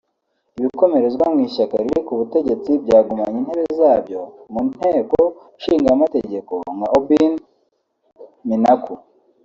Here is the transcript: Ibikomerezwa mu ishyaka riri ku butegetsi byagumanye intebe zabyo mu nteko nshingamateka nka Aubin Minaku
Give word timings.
Ibikomerezwa 0.59 1.25
mu 1.33 1.39
ishyaka 1.47 1.75
riri 1.83 2.01
ku 2.07 2.13
butegetsi 2.19 2.71
byagumanye 2.83 3.37
intebe 3.39 3.65
zabyo 3.79 4.21
mu 4.51 4.59
nteko 4.69 5.19
nshingamateka 5.57 6.53
nka 6.75 6.87
Aubin 6.95 7.33
Minaku 8.49 8.93